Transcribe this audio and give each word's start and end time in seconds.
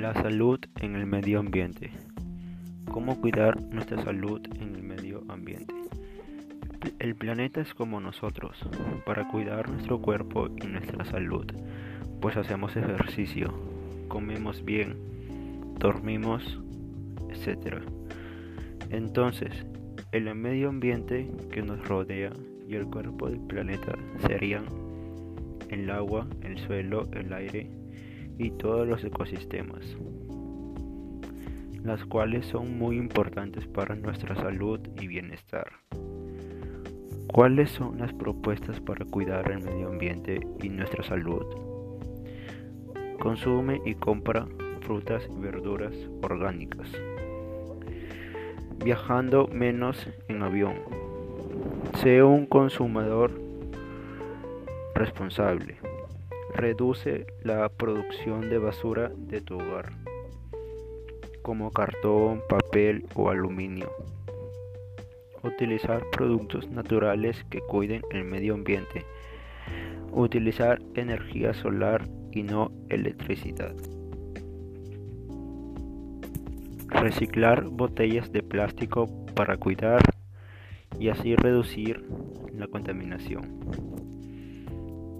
La 0.00 0.14
salud 0.14 0.60
en 0.80 0.94
el 0.94 1.06
medio 1.06 1.40
ambiente. 1.40 1.90
¿Cómo 2.88 3.20
cuidar 3.20 3.60
nuestra 3.60 4.00
salud 4.04 4.40
en 4.60 4.76
el 4.76 4.82
medio 4.84 5.24
ambiente? 5.28 5.74
El 7.00 7.16
planeta 7.16 7.60
es 7.60 7.74
como 7.74 7.98
nosotros, 7.98 8.56
para 9.04 9.26
cuidar 9.26 9.68
nuestro 9.68 10.00
cuerpo 10.00 10.50
y 10.62 10.68
nuestra 10.68 11.04
salud, 11.04 11.46
pues 12.20 12.36
hacemos 12.36 12.76
ejercicio, 12.76 13.52
comemos 14.06 14.64
bien, 14.64 14.94
dormimos, 15.80 16.60
etc. 17.30 17.78
Entonces, 18.90 19.66
el 20.12 20.32
medio 20.36 20.68
ambiente 20.68 21.28
que 21.50 21.62
nos 21.62 21.88
rodea 21.88 22.30
y 22.68 22.76
el 22.76 22.86
cuerpo 22.86 23.28
del 23.28 23.40
planeta 23.40 23.98
serían 24.28 24.64
el 25.70 25.90
agua, 25.90 26.28
el 26.42 26.56
suelo, 26.58 27.08
el 27.14 27.32
aire, 27.32 27.68
y 28.38 28.50
todos 28.52 28.86
los 28.86 29.04
ecosistemas, 29.04 29.96
las 31.82 32.04
cuales 32.04 32.46
son 32.46 32.78
muy 32.78 32.96
importantes 32.96 33.66
para 33.66 33.94
nuestra 33.94 34.36
salud 34.36 34.80
y 35.00 35.08
bienestar. 35.08 35.72
¿Cuáles 37.32 37.70
son 37.70 37.98
las 37.98 38.12
propuestas 38.14 38.80
para 38.80 39.04
cuidar 39.04 39.50
el 39.50 39.62
medio 39.62 39.88
ambiente 39.88 40.40
y 40.62 40.68
nuestra 40.70 41.02
salud? 41.02 41.44
Consume 43.20 43.82
y 43.84 43.94
compra 43.94 44.46
frutas 44.80 45.28
y 45.30 45.38
verduras 45.38 45.94
orgánicas. 46.22 46.88
Viajando 48.82 49.48
menos 49.48 50.08
en 50.28 50.42
avión. 50.42 50.76
Sea 51.96 52.24
un 52.24 52.46
consumador 52.46 53.32
responsable. 54.94 55.87
Reduce 56.54 57.26
la 57.42 57.68
producción 57.68 58.48
de 58.48 58.58
basura 58.58 59.12
de 59.16 59.40
tu 59.40 59.56
hogar, 59.56 59.92
como 61.42 61.70
cartón, 61.70 62.42
papel 62.48 63.06
o 63.14 63.30
aluminio. 63.30 63.90
Utilizar 65.42 66.02
productos 66.10 66.68
naturales 66.68 67.44
que 67.50 67.60
cuiden 67.60 68.02
el 68.10 68.24
medio 68.24 68.54
ambiente. 68.54 69.04
Utilizar 70.10 70.80
energía 70.94 71.54
solar 71.54 72.08
y 72.32 72.42
no 72.42 72.72
electricidad. 72.88 73.74
Reciclar 76.88 77.64
botellas 77.64 78.32
de 78.32 78.42
plástico 78.42 79.06
para 79.34 79.56
cuidar 79.56 80.02
y 80.98 81.08
así 81.10 81.36
reducir 81.36 82.04
la 82.52 82.66
contaminación. 82.66 83.60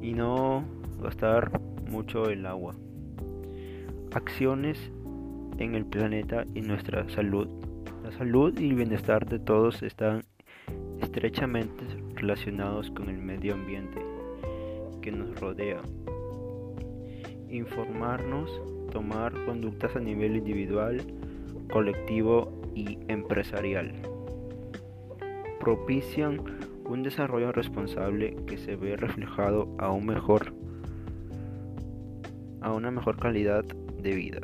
Y 0.00 0.12
no 0.12 0.64
gastar 1.04 1.60
mucho 1.90 2.30
el 2.30 2.46
agua. 2.46 2.74
Acciones 4.12 4.90
en 5.58 5.74
el 5.74 5.84
planeta 5.84 6.44
y 6.54 6.62
nuestra 6.62 7.08
salud. 7.10 7.48
La 8.02 8.10
salud 8.12 8.58
y 8.58 8.70
el 8.70 8.74
bienestar 8.74 9.26
de 9.26 9.38
todos 9.38 9.82
están 9.82 10.24
estrechamente 11.00 11.84
relacionados 12.14 12.90
con 12.90 13.08
el 13.08 13.18
medio 13.18 13.54
ambiente 13.54 14.00
que 15.02 15.12
nos 15.12 15.38
rodea. 15.38 15.82
Informarnos, 17.50 18.50
tomar 18.90 19.32
conductas 19.44 19.94
a 19.96 20.00
nivel 20.00 20.36
individual, 20.36 21.02
colectivo 21.70 22.50
y 22.74 22.98
empresarial. 23.08 23.92
Propician 25.60 26.40
un 26.86 27.02
desarrollo 27.02 27.52
responsable 27.52 28.36
que 28.46 28.58
se 28.58 28.76
ve 28.76 28.96
reflejado 28.96 29.68
a 29.78 29.90
un 29.90 30.06
mejor 30.06 30.63
a 32.64 32.72
una 32.72 32.90
mejor 32.90 33.18
calidad 33.18 33.62
de 33.62 34.14
vida. 34.14 34.40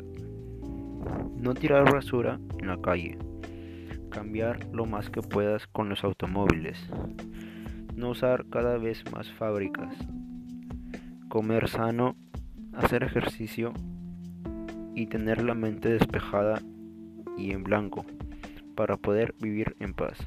No 1.37 1.55
tirar 1.55 1.91
basura 1.91 2.39
en 2.59 2.67
la 2.67 2.79
calle. 2.79 3.17
Cambiar 4.11 4.67
lo 4.71 4.85
más 4.85 5.09
que 5.09 5.21
puedas 5.21 5.65
con 5.65 5.89
los 5.89 6.03
automóviles. 6.03 6.77
No 7.95 8.09
usar 8.09 8.45
cada 8.49 8.77
vez 8.77 9.03
más 9.11 9.31
fábricas. 9.33 9.95
Comer 11.29 11.67
sano, 11.67 12.15
hacer 12.73 13.03
ejercicio 13.03 13.73
y 14.93 15.07
tener 15.07 15.43
la 15.43 15.55
mente 15.55 15.89
despejada 15.89 16.61
y 17.37 17.53
en 17.53 17.63
blanco 17.63 18.05
para 18.75 18.97
poder 18.97 19.33
vivir 19.39 19.75
en 19.79 19.93
paz. 19.93 20.19